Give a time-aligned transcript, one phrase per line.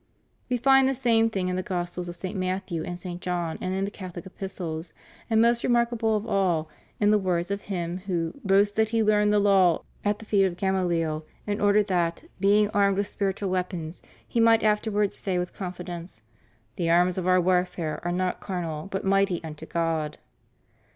[0.49, 2.35] We find the same things in the Gospels of St.
[2.35, 3.21] Matthew and St.
[3.21, 4.93] John and in the Cathohc Epistles;
[5.29, 9.31] and, most remarkable of all, in the words of him who "boasts that he learned
[9.31, 14.01] the law at the feet of Gamahel, in order that, being armed with spiritual weapons,
[14.27, 16.23] he might after wards say with confidence,
[16.77, 20.17] 'the arms of our warfare are not carnal but mighty unto God.'"